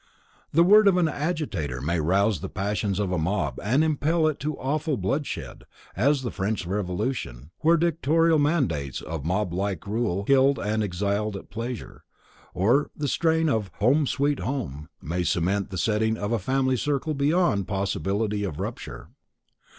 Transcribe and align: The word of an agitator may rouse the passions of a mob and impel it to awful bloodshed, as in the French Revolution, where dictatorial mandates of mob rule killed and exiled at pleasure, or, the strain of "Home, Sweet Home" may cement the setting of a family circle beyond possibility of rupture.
The 0.51 0.63
word 0.63 0.87
of 0.87 0.97
an 0.97 1.07
agitator 1.07 1.79
may 1.79 1.99
rouse 1.99 2.39
the 2.39 2.49
passions 2.49 2.97
of 2.97 3.11
a 3.11 3.19
mob 3.19 3.59
and 3.63 3.83
impel 3.83 4.25
it 4.25 4.39
to 4.39 4.57
awful 4.57 4.97
bloodshed, 4.97 5.63
as 5.95 6.21
in 6.21 6.25
the 6.25 6.31
French 6.31 6.65
Revolution, 6.65 7.51
where 7.59 7.77
dictatorial 7.77 8.39
mandates 8.39 8.99
of 9.01 9.23
mob 9.23 9.53
rule 9.85 10.23
killed 10.23 10.57
and 10.57 10.81
exiled 10.81 11.35
at 11.37 11.51
pleasure, 11.51 12.03
or, 12.55 12.89
the 12.95 13.07
strain 13.07 13.47
of 13.47 13.69
"Home, 13.75 14.07
Sweet 14.07 14.39
Home" 14.39 14.89
may 15.03 15.21
cement 15.21 15.69
the 15.69 15.77
setting 15.77 16.17
of 16.17 16.31
a 16.31 16.39
family 16.39 16.77
circle 16.77 17.13
beyond 17.13 17.67
possibility 17.67 18.43
of 18.43 18.59
rupture. 18.59 19.09